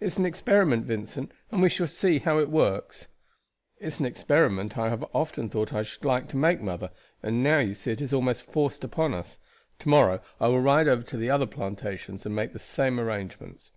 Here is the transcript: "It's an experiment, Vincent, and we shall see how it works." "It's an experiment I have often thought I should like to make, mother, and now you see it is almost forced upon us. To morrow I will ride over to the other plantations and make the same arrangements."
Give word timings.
"It's 0.00 0.16
an 0.16 0.24
experiment, 0.24 0.86
Vincent, 0.86 1.30
and 1.50 1.60
we 1.60 1.68
shall 1.68 1.86
see 1.86 2.20
how 2.20 2.38
it 2.38 2.48
works." 2.48 3.08
"It's 3.76 4.00
an 4.00 4.06
experiment 4.06 4.78
I 4.78 4.88
have 4.88 5.04
often 5.12 5.50
thought 5.50 5.74
I 5.74 5.82
should 5.82 6.06
like 6.06 6.26
to 6.30 6.38
make, 6.38 6.62
mother, 6.62 6.90
and 7.22 7.42
now 7.42 7.58
you 7.58 7.74
see 7.74 7.90
it 7.92 8.00
is 8.00 8.14
almost 8.14 8.44
forced 8.50 8.82
upon 8.82 9.12
us. 9.12 9.38
To 9.80 9.90
morrow 9.90 10.22
I 10.40 10.48
will 10.48 10.62
ride 10.62 10.88
over 10.88 11.02
to 11.02 11.18
the 11.18 11.28
other 11.28 11.44
plantations 11.44 12.24
and 12.24 12.34
make 12.34 12.54
the 12.54 12.58
same 12.58 12.98
arrangements." 12.98 13.72